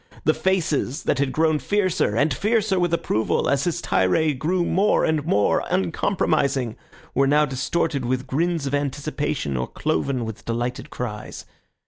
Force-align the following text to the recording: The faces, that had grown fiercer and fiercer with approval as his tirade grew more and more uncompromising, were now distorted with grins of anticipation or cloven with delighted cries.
The 0.23 0.33
faces, 0.33 1.03
that 1.03 1.19
had 1.19 1.31
grown 1.31 1.59
fiercer 1.59 2.15
and 2.15 2.33
fiercer 2.33 2.79
with 2.79 2.91
approval 2.91 3.47
as 3.47 3.65
his 3.65 3.81
tirade 3.83 4.39
grew 4.39 4.65
more 4.65 5.05
and 5.05 5.23
more 5.27 5.63
uncompromising, 5.69 6.75
were 7.13 7.27
now 7.27 7.45
distorted 7.45 8.03
with 8.03 8.25
grins 8.25 8.65
of 8.65 8.73
anticipation 8.73 9.55
or 9.55 9.67
cloven 9.67 10.25
with 10.25 10.43
delighted 10.43 10.89
cries. 10.89 11.45